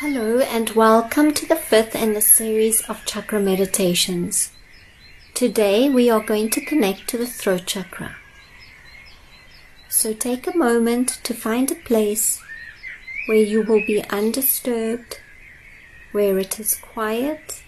[0.00, 4.50] Hello and welcome to the fifth in the series of chakra meditations.
[5.34, 8.16] Today we are going to connect to the throat chakra.
[9.90, 12.40] So take a moment to find a place
[13.26, 15.20] where you will be undisturbed,
[16.12, 17.62] where it is quiet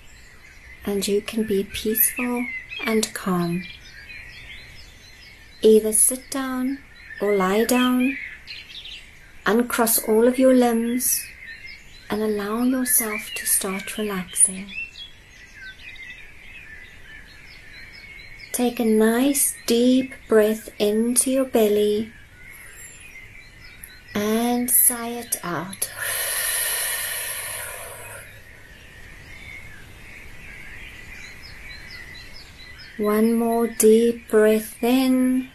[0.86, 2.46] and you can be peaceful
[2.86, 3.64] and calm.
[5.60, 6.78] Either sit down
[7.20, 8.16] or lie down,
[9.44, 11.26] uncross all of your limbs
[12.12, 14.70] and allow yourself to start relaxing.
[18.52, 22.12] Take a nice deep breath into your belly
[24.14, 25.90] and sigh it out.
[32.98, 35.48] One more deep breath in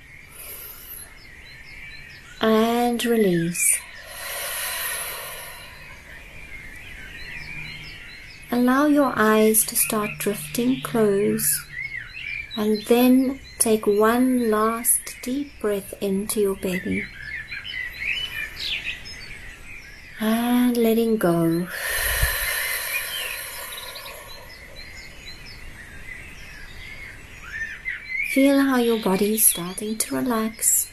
[2.42, 3.80] and release.
[8.50, 11.66] Allow your eyes to start drifting close
[12.56, 17.04] and then take one last deep breath into your belly
[20.22, 21.68] and letting go.
[28.32, 30.92] Feel how your body is starting to relax,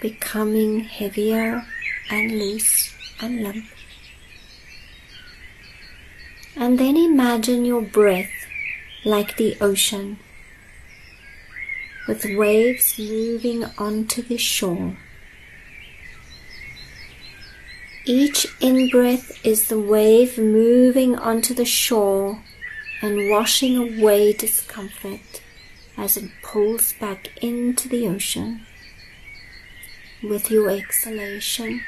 [0.00, 1.64] becoming heavier
[2.10, 3.64] and loose and limp.
[6.54, 8.30] And then imagine your breath
[9.04, 10.18] like the ocean,
[12.06, 14.96] with waves moving onto the shore.
[18.04, 22.42] Each in breath is the wave moving onto the shore
[23.00, 25.40] and washing away discomfort
[25.96, 28.66] as it pulls back into the ocean.
[30.22, 31.82] With your exhalation,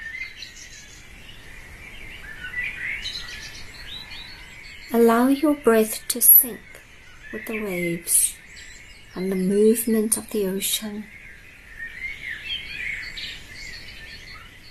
[4.95, 6.61] allow your breath to sink
[7.33, 8.37] with the waves
[9.15, 11.05] and the movement of the ocean.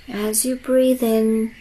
[0.08, 1.54] As you breathe in,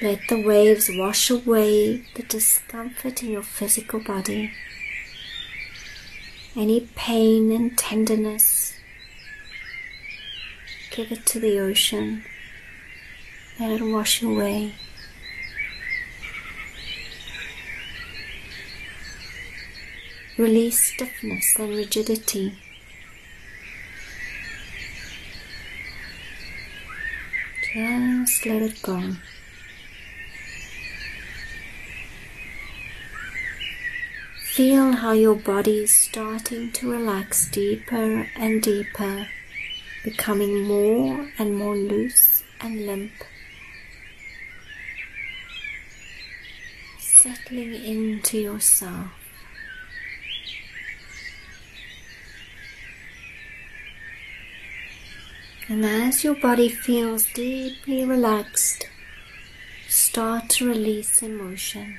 [0.00, 4.50] let the waves wash away the discomfort in your physical body
[6.54, 8.74] any pain and tenderness,
[10.90, 12.24] give it to the ocean.
[13.58, 14.74] Let it wash away.
[20.38, 22.58] Release stiffness and rigidity.
[27.74, 29.12] Just let it go.
[34.54, 39.26] Feel how your body is starting to relax deeper and deeper,
[40.04, 43.12] becoming more and more loose and limp.
[46.98, 49.21] Settling into yourself.
[55.68, 58.88] And as your body feels deeply relaxed,
[59.88, 61.98] start to release emotion.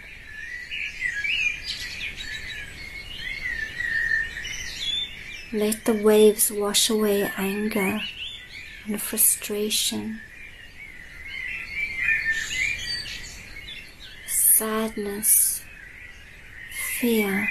[5.54, 8.02] Let the waves wash away anger
[8.86, 10.20] and frustration,
[14.28, 15.64] sadness,
[17.00, 17.50] fear,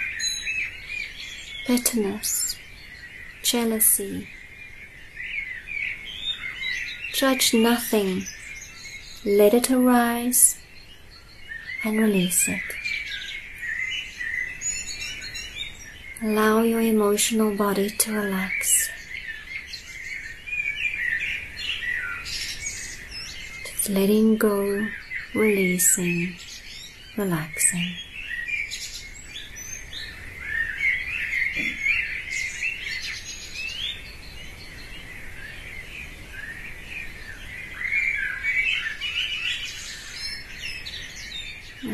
[1.67, 2.57] bitterness,
[3.43, 4.29] jealousy.
[7.13, 8.25] Judge nothing,
[9.25, 10.57] let it arise
[11.85, 12.63] and release it.
[16.23, 18.89] Allow your emotional body to relax.
[22.25, 24.87] Just letting go,
[25.35, 26.37] releasing,
[27.17, 28.02] relaxing.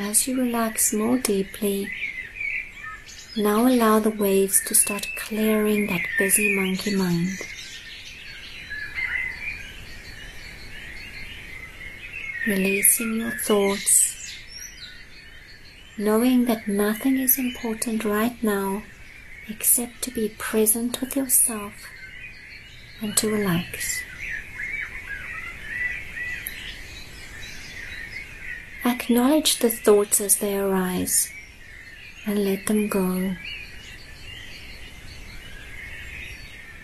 [0.01, 1.91] As you relax more deeply,
[3.37, 7.37] now allow the waves to start clearing that busy monkey mind.
[12.47, 14.39] Releasing your thoughts,
[15.99, 18.85] knowing that nothing is important right now
[19.49, 21.89] except to be present with yourself
[23.03, 24.05] and to relax.
[29.01, 31.31] Acknowledge the thoughts as they arise
[32.27, 33.37] and let them go.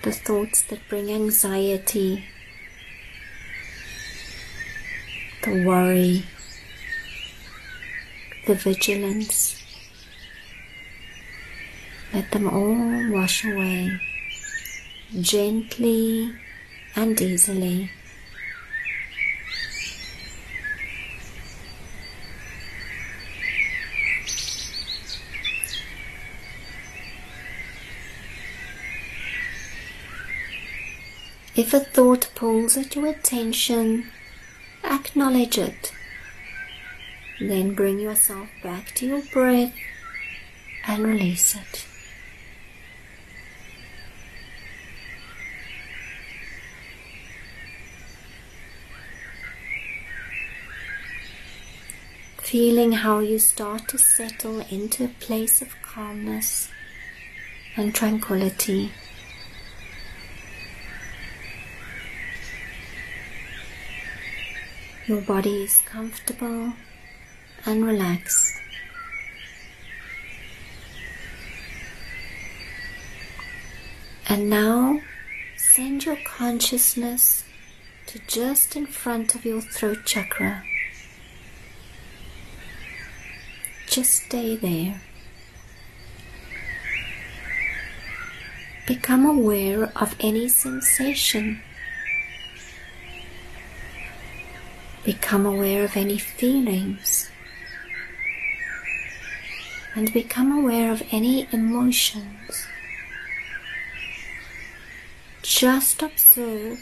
[0.03, 2.25] The thoughts that bring anxiety,
[5.43, 6.25] the worry,
[8.47, 9.61] the vigilance.
[12.13, 14.01] Let them all wash away
[15.21, 16.33] gently
[16.95, 17.91] and easily.
[31.57, 34.11] If a thought pulls at your attention,
[34.83, 35.93] acknowledge it.
[37.41, 39.73] Then bring yourself back to your breath
[40.85, 41.87] and release it.
[52.39, 56.69] Feeling how you start to settle into a place of calmness
[57.77, 58.91] and tranquility.
[65.07, 66.73] Your body is comfortable
[67.67, 68.55] and relaxed.
[74.27, 75.03] And now
[75.59, 77.45] send your consciousness
[78.07, 80.65] to just in front of your throat chakra.
[83.87, 85.03] Just stay there.
[88.87, 91.61] Become aware of any sensation
[95.05, 97.31] Become aware of any feelings
[99.95, 102.67] and become aware of any emotions.
[105.43, 106.81] Just observe.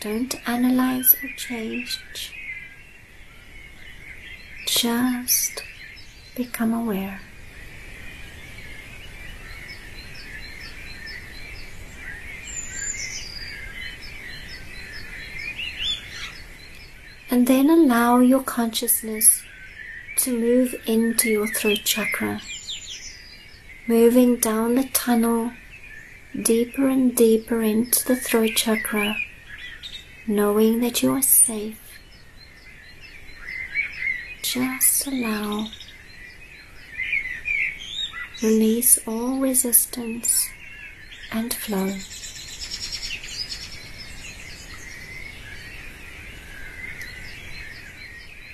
[0.00, 2.32] Don't analyze or change.
[4.66, 5.62] Just
[6.34, 7.20] become aware.
[17.36, 19.42] And then allow your consciousness
[20.16, 22.40] to move into your throat chakra,
[23.86, 25.52] moving down the tunnel
[26.40, 29.14] deeper and deeper into the throat chakra,
[30.26, 32.00] knowing that you are safe.
[34.40, 35.66] Just allow,
[38.42, 40.48] release all resistance
[41.30, 41.96] and flow.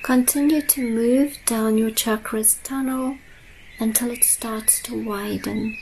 [0.03, 3.19] Continue to move down your chakras tunnel
[3.79, 5.79] until it starts to widen.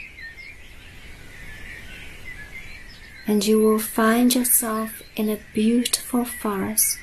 [3.27, 6.99] And you will find yourself in a beautiful forest.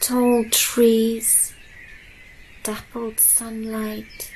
[0.00, 1.52] Tall trees,
[2.62, 4.32] dappled sunlight,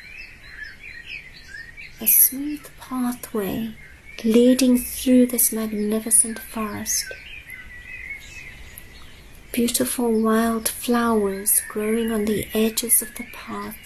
[2.03, 3.73] a smooth pathway
[4.23, 7.07] leading through this magnificent forest
[9.55, 13.77] beautiful wild flowers growing on the edges of the path,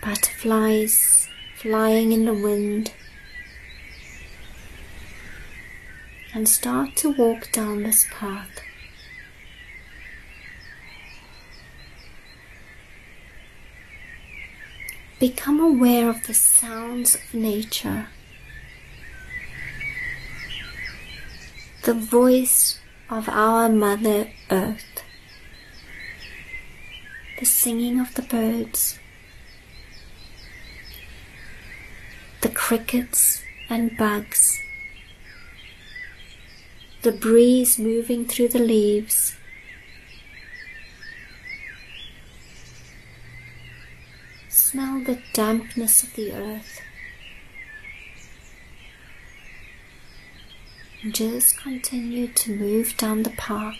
[0.00, 2.92] butterflies flying in the wind,
[6.32, 8.60] and start to walk down this path.
[15.18, 18.06] Become aware of the sounds of nature
[21.86, 25.04] the voice of our Mother Earth,
[27.38, 28.98] the singing of the birds,
[32.40, 33.40] the crickets
[33.70, 34.58] and bugs,
[37.02, 39.36] the breeze moving through the leaves.
[44.48, 46.80] Smell the dampness of the earth.
[51.14, 53.76] Just continue to move down the path.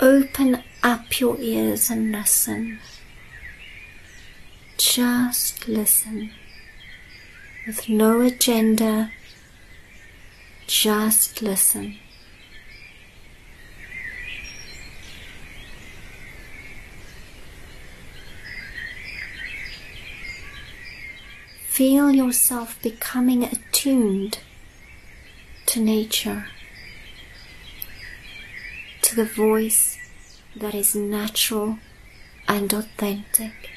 [0.00, 2.78] Open up your ears and listen.
[4.78, 6.30] Just listen
[7.66, 9.12] with no agenda.
[10.66, 11.98] Just listen.
[21.80, 24.38] Feel yourself becoming attuned
[25.64, 26.44] to nature,
[29.00, 29.96] to the voice
[30.54, 31.78] that is natural
[32.46, 33.70] and authentic.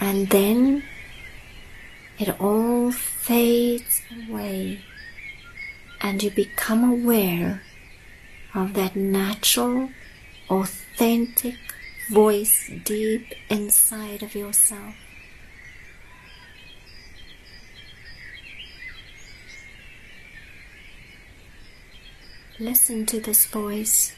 [0.00, 0.84] And then
[2.16, 4.84] it all fades away
[6.00, 7.62] and you become aware
[8.54, 9.90] of that natural,
[10.48, 11.56] authentic
[12.10, 14.96] voice deep inside of yourself.
[22.58, 24.16] Listen to this voice.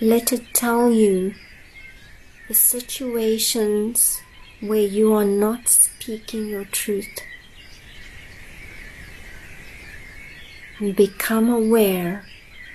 [0.00, 1.34] Let it tell you
[2.48, 4.22] the situations
[4.60, 7.20] where you are not speaking your truth.
[10.78, 12.24] And become aware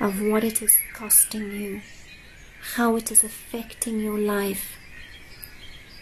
[0.01, 1.81] of what it is costing you,
[2.75, 4.77] how it is affecting your life,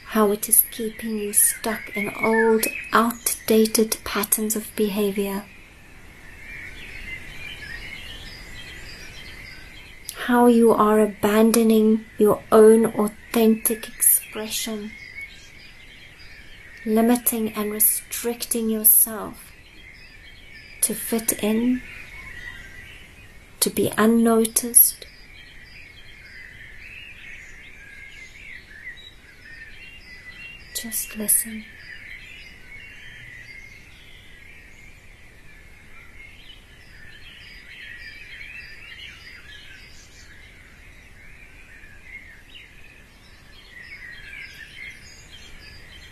[0.08, 5.44] how it is keeping you stuck in old, outdated patterns of behavior.
[10.25, 14.91] How you are abandoning your own authentic expression,
[16.86, 19.51] limiting and restricting yourself
[20.82, 21.82] to fit in,
[23.60, 25.06] to be unnoticed,
[30.82, 31.66] Just listen.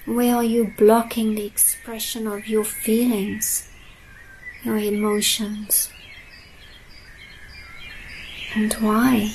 [0.06, 3.70] Where are you blocking the expression of your feelings,
[4.66, 5.89] your emotions?
[8.58, 9.32] And why?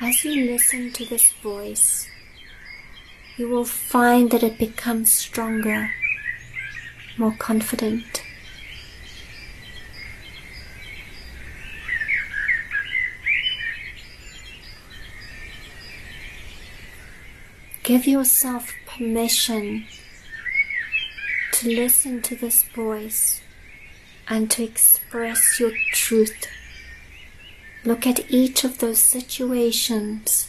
[0.00, 2.08] As you listen to this voice,
[3.36, 5.94] you will find that it becomes stronger,
[7.16, 8.24] more confident.
[17.84, 19.86] Give yourself permission
[21.52, 23.42] to listen to this voice
[24.28, 26.46] and to express your truth
[27.84, 30.48] Look at each of those situations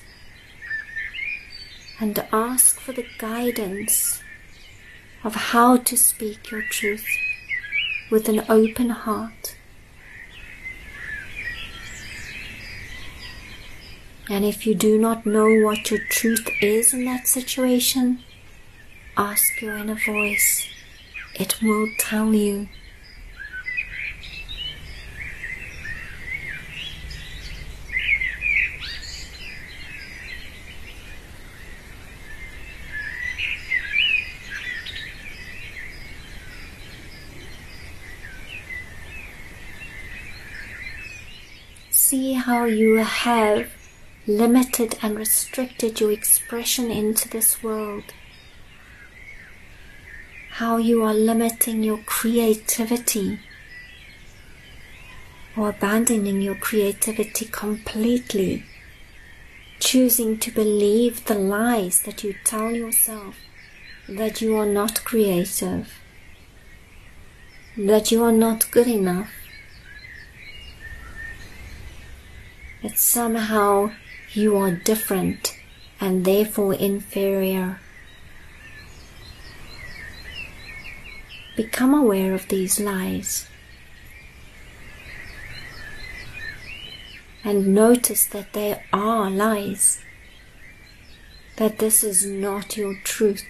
[2.00, 4.22] and ask for the guidance
[5.24, 7.08] of how to speak your truth
[8.12, 9.56] with an open heart.
[14.30, 18.22] And if you do not know what your truth is in that situation,
[19.18, 20.68] ask your inner voice.
[21.36, 22.68] It will tell you.
[42.14, 43.72] see how you have
[44.28, 48.04] limited and restricted your expression into this world.
[50.58, 53.40] How you are limiting your creativity
[55.58, 58.64] or abandoning your creativity completely,
[59.80, 63.36] choosing to believe the lies that you tell yourself
[64.08, 65.92] that you are not creative,
[67.76, 69.32] that you are not good enough,
[72.84, 73.92] that somehow
[74.34, 75.58] you are different
[76.00, 77.80] and therefore inferior.
[81.56, 83.48] Become aware of these lies
[87.44, 90.00] and notice that they are lies,
[91.58, 93.46] that this is not your truth.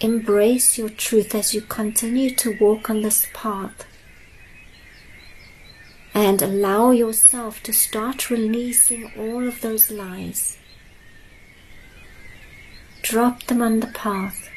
[0.00, 3.86] Embrace your truth as you continue to walk on this path
[6.12, 10.58] and allow yourself to start releasing all of those lies.
[13.04, 14.48] Drop them on the path.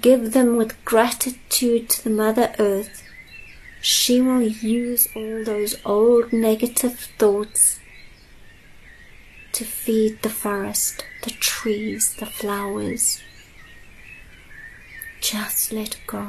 [0.00, 3.02] Give them with gratitude to the Mother Earth.
[3.82, 7.80] She will use all those old negative thoughts
[9.52, 13.20] to feed the forest, the trees, the flowers.
[15.20, 16.28] Just let go.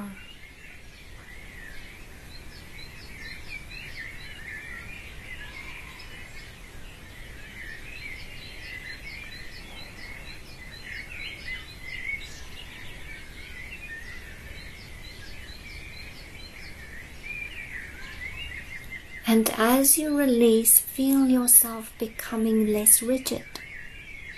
[19.32, 23.46] And as you release, feel yourself becoming less rigid,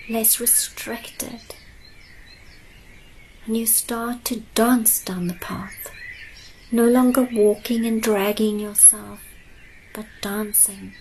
[0.08, 1.56] less restricted.
[3.48, 5.90] And you start to dance down the path,
[6.72, 9.22] no longer walking and dragging yourself,
[9.96, 10.94] but dancing.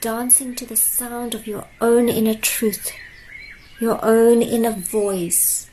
[0.00, 2.90] Dancing to the sound of your own inner truth,
[3.78, 5.68] your own inner voice,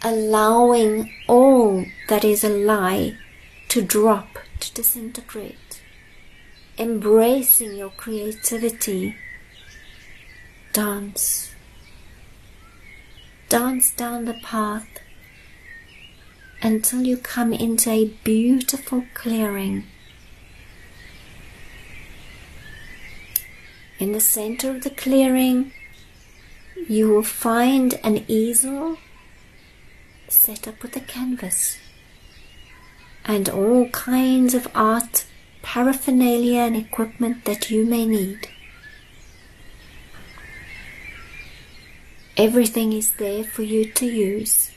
[0.00, 3.18] allowing all that is a lie
[3.72, 5.80] to drop, to disintegrate,
[6.76, 9.16] embracing your creativity.
[10.74, 11.54] Dance.
[13.48, 14.86] Dance down the path
[16.60, 19.84] until you come into a beautiful clearing.
[23.98, 25.72] In the center of the clearing,
[26.90, 28.98] you will find an easel
[30.28, 31.78] set up with a canvas
[33.24, 35.24] and all kinds of art
[35.62, 38.48] paraphernalia and equipment that you may need.
[42.36, 44.70] Everything is there for you to use.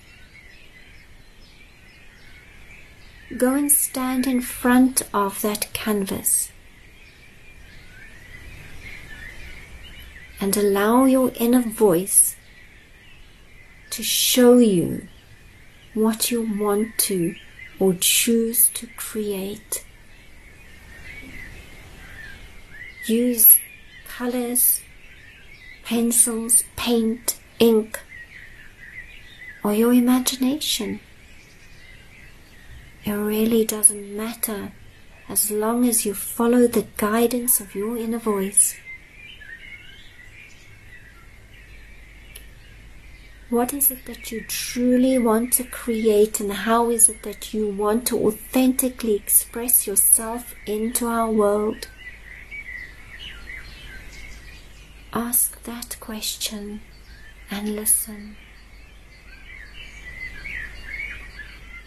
[3.38, 6.52] Go and stand in front of that canvas
[10.40, 12.36] and allow your inner voice
[13.90, 15.08] to show you
[15.94, 17.36] what you want to
[17.80, 19.84] or choose to create.
[23.06, 23.60] Use
[24.08, 24.82] colors,
[25.84, 28.00] pencils, paint, ink,
[29.64, 31.00] or your imagination.
[33.04, 34.72] It really doesn't matter
[35.30, 38.76] as long as you follow the guidance of your inner voice.
[43.50, 47.68] What is it that you truly want to create, and how is it that you
[47.68, 51.88] want to authentically express yourself into our world?
[55.14, 56.82] Ask that question
[57.52, 58.36] and listen.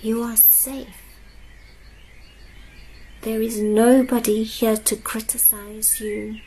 [0.00, 1.02] You are safe.
[3.22, 6.38] There is nobody here to criticize you.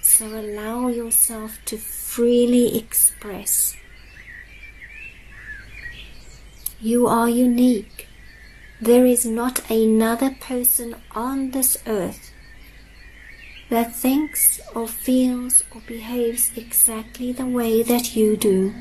[0.00, 1.76] So allow yourself to
[2.14, 3.74] freely express.
[6.80, 8.06] You are unique.
[8.80, 12.30] There is not another person on this earth
[13.68, 18.72] that thinks or feels or behaves exactly the way that you do.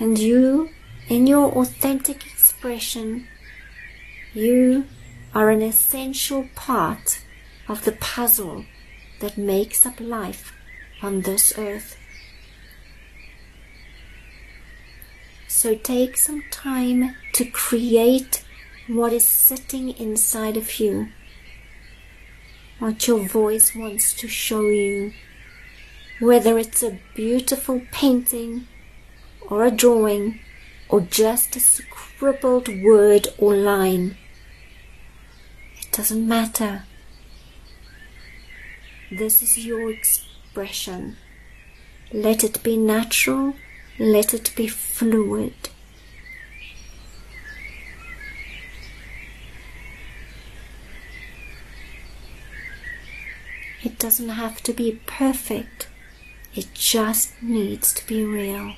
[0.00, 0.70] And you,
[1.06, 3.28] in your authentic expression,
[4.32, 4.86] you
[5.34, 7.20] are an essential part
[7.68, 8.64] of the puzzle
[9.24, 10.52] that makes up life
[11.00, 11.96] on this earth.
[15.48, 18.44] So take some time to create
[18.86, 21.08] what is sitting inside of you,
[22.78, 25.14] what your voice wants to show you,
[26.20, 28.66] whether it's a beautiful painting
[29.48, 30.38] or a drawing
[30.90, 34.18] or just a scribbled word or line.
[35.80, 36.82] It doesn't matter.
[39.10, 41.16] This is your expression.
[42.12, 43.54] Let it be natural,
[43.98, 45.54] let it be fluid.
[53.82, 55.88] It doesn't have to be perfect,
[56.54, 58.74] it just needs to be real.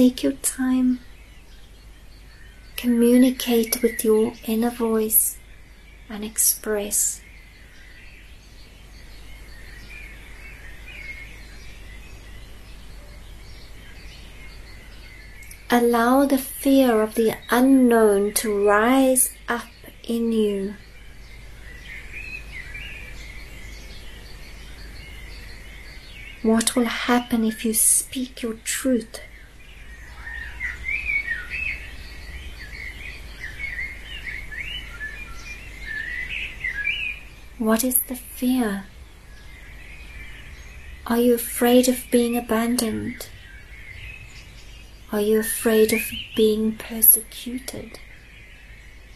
[0.00, 1.00] Take your time.
[2.74, 5.36] Communicate with your inner voice
[6.08, 7.20] and express.
[15.70, 19.68] Allow the fear of the unknown to rise up
[20.02, 20.76] in you.
[26.40, 29.20] What will happen if you speak your truth?
[37.60, 38.86] What is the fear?
[41.06, 43.28] Are you afraid of being abandoned?
[45.12, 46.00] Are you afraid of
[46.34, 47.98] being persecuted,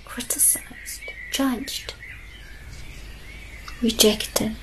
[0.04, 1.00] criticized,
[1.32, 1.94] judged,
[3.80, 4.56] rejected?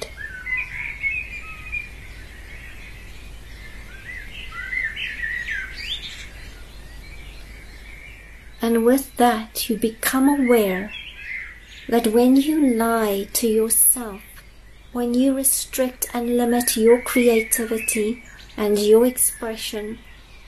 [8.62, 10.92] And with that, you become aware
[11.92, 14.22] that when you lie to yourself,
[14.94, 18.24] when you restrict and limit your creativity
[18.56, 20.00] and your expression,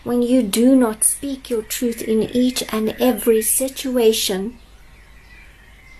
[0.05, 4.57] when you do not speak your truth in each and every situation,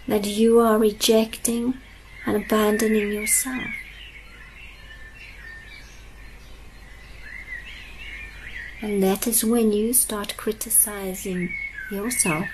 [0.07, 1.73] that you are rejecting
[2.25, 3.67] and abandoning yourself.
[8.81, 11.53] And that is when you start criticizing
[11.91, 12.47] yourself.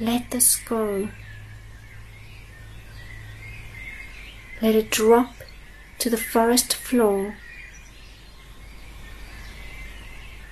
[0.00, 1.10] Let this go.
[4.62, 5.34] Let it drop
[5.98, 7.36] to the forest floor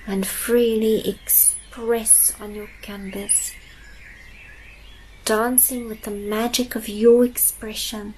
[0.05, 3.53] and freely express on your canvas,
[5.25, 8.13] dancing with the magic of your expression.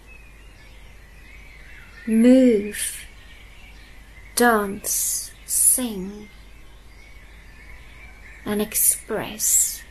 [2.05, 3.05] Move,
[4.35, 6.27] dance, sing,
[8.43, 9.81] and express.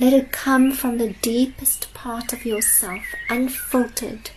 [0.00, 4.30] Let it come from the deepest part of yourself, unfiltered.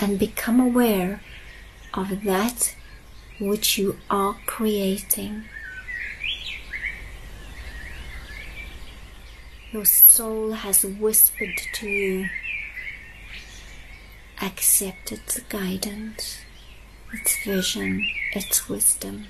[0.00, 1.20] And become aware
[1.94, 2.74] of that
[3.38, 5.44] which you are creating.
[9.70, 12.28] Your soul has whispered to you.
[14.42, 16.38] Accept its guidance,
[17.12, 19.26] its vision, its wisdom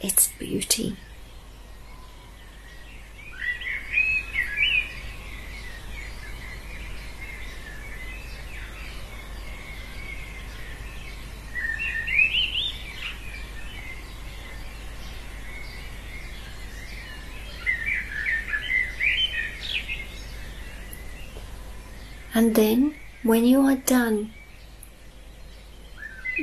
[0.00, 0.96] its beauty.
[22.34, 24.32] And then, when you are done,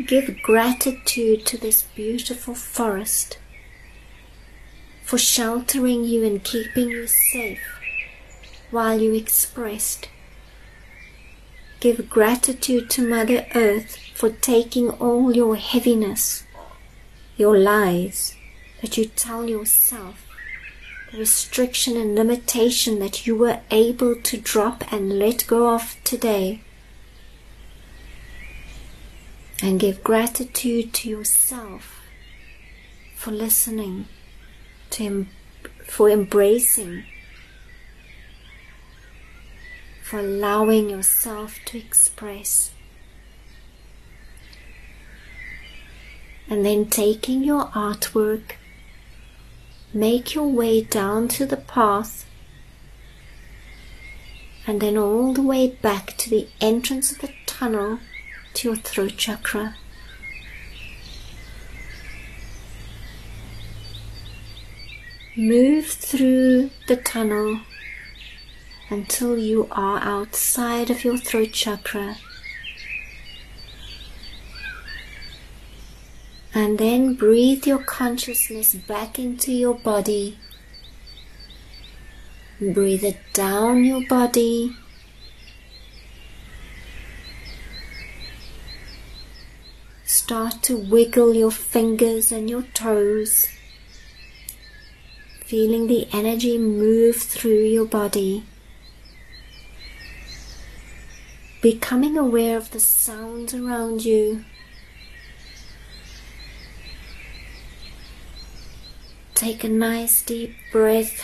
[0.07, 3.37] give gratitude to this beautiful forest
[5.05, 7.61] for sheltering you and keeping you safe
[8.71, 10.09] while you expressed.
[11.79, 16.43] Give gratitude to Mother Earth for taking all your heaviness,
[17.37, 18.35] your lies
[18.81, 20.25] that you tell yourself,
[21.11, 26.61] the restriction and limitation that you were able to drop and let go of today.
[29.61, 32.01] And give gratitude to yourself
[33.15, 34.07] for listening
[34.95, 35.25] to
[35.85, 37.03] for embracing,
[40.03, 42.71] for allowing yourself to express.
[46.49, 48.53] And then taking your artwork,
[49.93, 52.25] make your way down to the path
[54.67, 57.99] and then all the way back to the entrance of the tunnel
[58.55, 59.75] to your throat chakra.
[65.37, 67.59] Move through the tunnel
[68.89, 72.15] until you are outside of your throat chakra.
[76.53, 80.39] And then breathe your consciousness back into your body.
[82.61, 84.73] Breathe it down your body.
[90.05, 93.54] Start to wiggle your fingers and your toes
[95.55, 98.43] feeling the energy move through your body.
[101.61, 104.43] Becoming aware of the sounds around you.
[109.33, 111.23] Take a nice deep breath,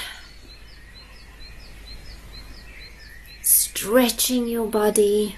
[3.41, 5.35] stretching your body.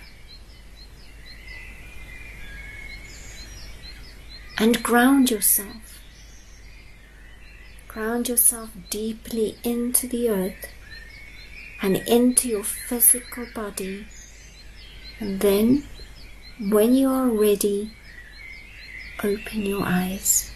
[4.60, 5.93] And ground yourself.
[7.94, 10.68] Ground yourself deeply into the earth
[11.80, 14.08] and into your physical body.
[15.20, 15.84] And then,
[16.60, 17.92] when you are ready,
[19.24, 20.53] open your eyes.